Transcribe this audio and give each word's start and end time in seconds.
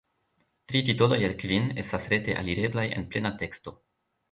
Tri 0.71 0.79
titoloj 0.87 1.19
el 1.27 1.35
kvin 1.43 1.69
estas 1.85 2.09
rete 2.15 2.39
alireblaj 2.41 2.89
en 2.99 3.09
plena 3.15 3.35
teksto. 3.45 3.79